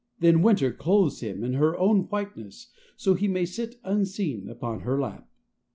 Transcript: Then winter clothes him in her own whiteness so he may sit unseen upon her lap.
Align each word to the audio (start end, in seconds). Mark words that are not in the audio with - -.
Then 0.17 0.41
winter 0.41 0.71
clothes 0.73 1.19
him 1.19 1.43
in 1.43 1.53
her 1.53 1.77
own 1.77 2.05
whiteness 2.09 2.71
so 2.97 3.13
he 3.13 3.27
may 3.27 3.45
sit 3.45 3.79
unseen 3.83 4.49
upon 4.49 4.79
her 4.79 4.99
lap. 4.99 5.29